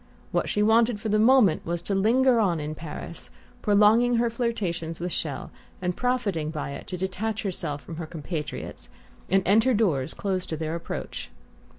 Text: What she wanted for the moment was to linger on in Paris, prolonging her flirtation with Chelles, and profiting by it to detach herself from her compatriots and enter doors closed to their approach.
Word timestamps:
What 0.31 0.49
she 0.49 0.63
wanted 0.63 0.99
for 0.99 1.09
the 1.09 1.19
moment 1.19 1.63
was 1.63 1.83
to 1.83 1.93
linger 1.93 2.39
on 2.39 2.59
in 2.59 2.73
Paris, 2.73 3.29
prolonging 3.61 4.15
her 4.15 4.31
flirtation 4.31 4.91
with 4.99 5.11
Chelles, 5.11 5.51
and 5.79 5.95
profiting 5.95 6.49
by 6.49 6.71
it 6.71 6.87
to 6.87 6.97
detach 6.97 7.43
herself 7.43 7.83
from 7.83 7.97
her 7.97 8.07
compatriots 8.07 8.89
and 9.29 9.43
enter 9.45 9.75
doors 9.75 10.15
closed 10.15 10.49
to 10.49 10.57
their 10.57 10.73
approach. 10.73 11.29